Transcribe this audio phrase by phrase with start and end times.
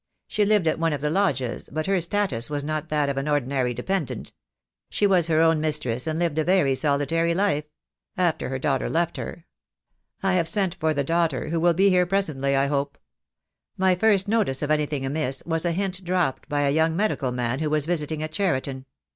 [0.27, 3.27] She lived at one of the lodges, but her status was not that of an
[3.27, 4.33] ordinary dependent.
[4.89, 7.65] She was her own mistress, and lived a very solitary life—
[8.17, 9.45] after her daughter left her.
[10.23, 12.97] I have sent for the daughter, who will be here presently, I hope.
[13.77, 17.59] My first notice of anything amiss was a hint dropped by a young medical man
[17.59, 18.87] who was visiting at Cheriton.